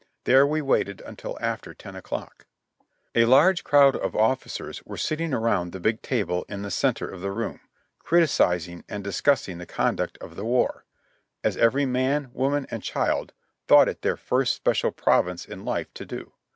There 0.23 0.47
we 0.47 0.63
waited 0.63 1.01
until 1.01 1.37
after 1.39 1.75
ten 1.75 1.95
o'clock. 1.95 2.47
A 3.13 3.25
large 3.25 3.63
crowd 3.63 3.95
of 3.95 4.15
officers 4.15 4.81
were 4.83 4.97
sitting 4.97 5.31
around 5.31 5.73
the 5.73 5.79
big 5.79 6.01
table 6.01 6.43
in 6.49 6.63
tlie 6.63 6.71
center 6.71 7.07
of 7.07 7.21
the 7.21 7.31
room, 7.31 7.59
criticising 7.99 8.83
and 8.89 9.03
discussing 9.03 9.59
the 9.59 9.67
conduct 9.67 10.17
of 10.17 10.35
the 10.35 10.43
war, 10.43 10.85
as 11.43 11.55
every 11.55 11.85
man, 11.85 12.31
woman 12.33 12.65
and 12.71 12.81
child 12.81 13.33
thought 13.67 13.87
it 13.87 14.01
their 14.01 14.17
first 14.17 14.55
special 14.55 14.91
province 14.91 15.45
in 15.45 15.63
life 15.63 15.93
to 15.93 16.03
do. 16.07 16.33